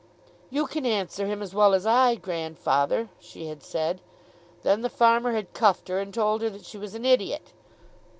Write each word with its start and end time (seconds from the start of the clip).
"You 0.49 0.65
can 0.65 0.83
answer 0.83 1.27
him 1.27 1.43
as 1.43 1.53
well 1.53 1.75
as 1.75 1.85
I, 1.85 2.15
grandfather," 2.15 3.09
she 3.19 3.45
had 3.45 3.61
said. 3.61 4.01
Then 4.63 4.81
the 4.81 4.89
farmer 4.89 5.33
had 5.33 5.53
cuffed 5.53 5.89
her, 5.89 5.99
and 5.99 6.11
told 6.11 6.41
her 6.41 6.49
that 6.49 6.65
she 6.65 6.79
was 6.79 6.95
an 6.95 7.05
idiot. 7.05 7.53